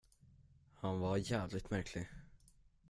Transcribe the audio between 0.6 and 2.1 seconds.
Han var jävligt märklig.